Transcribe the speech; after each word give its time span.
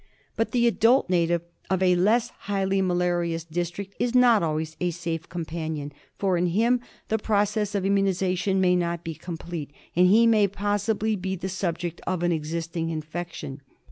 'But 0.35 0.49
the 0.49 0.65
adult 0.65 1.09
MALARIA. 1.11 1.41
103 1.67 1.67
native 1.69 1.69
of 1.69 1.83
a 1.83 2.01
less 2.03 2.29
highly 2.49 2.81
malarious 2.81 3.43
district 3.43 3.93
is 3.99 4.15
not 4.15 4.41
always 4.41 4.75
a 4.81 4.89
safe 4.89 5.29
companion, 5.29 5.93
for 6.17 6.37
in 6.37 6.47
him 6.47 6.81
the 7.09 7.19
process 7.19 7.75
of 7.75 7.83
immunisa 7.83 8.35
tion 8.35 8.59
may 8.59 8.75
not 8.75 9.03
be 9.03 9.13
complete, 9.13 9.69
and 9.95 10.07
he 10.07 10.25
may 10.25 10.47
possibly 10.47 11.15
be 11.15 11.35
the 11.35 11.49
subject 11.49 12.01
of 12.07 12.23
an 12.23 12.31
existing 12.31 12.89
infection. 12.89 13.61